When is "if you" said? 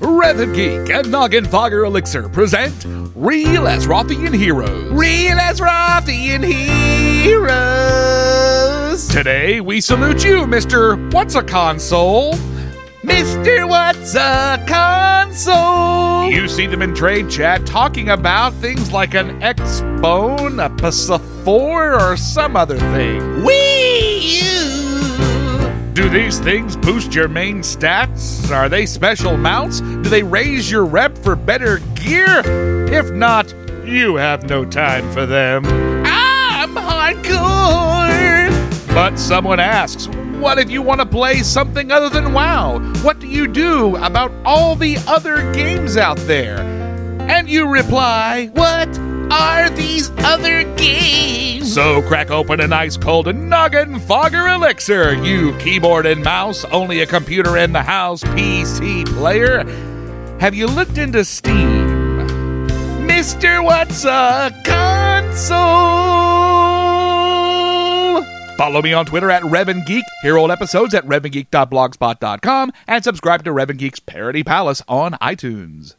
40.58-40.82